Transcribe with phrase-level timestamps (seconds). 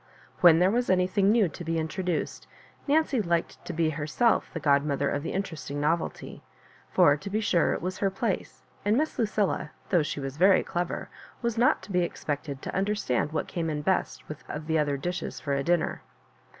[0.39, 2.47] When there was anythidg new to be introduced,
[2.87, 6.41] Nancy liked to be herself the godmother of the interesting novelty;
[6.89, 10.63] for, to be sure, it was her place, and Miss Lucilla, though she was very
[10.63, 11.09] clever,
[11.43, 14.97] was not to be ex pected to understand what came in best with the other
[14.97, 16.01] dishes for a dinner.